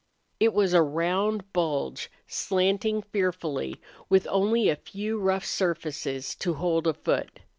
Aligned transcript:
It 0.39 0.55
was 0.55 0.73
a 0.73 0.81
round 0.81 1.53
bulge, 1.53 2.09
slanting 2.25 3.03
fearfully, 3.03 3.79
with 4.09 4.25
only 4.31 4.67
a 4.67 4.75
few 4.75 5.19
rough 5.19 5.45
surfaces 5.45 6.33
to 6.37 6.55
hold 6.55 6.87
a 6.87 6.95
foot. 6.95 7.41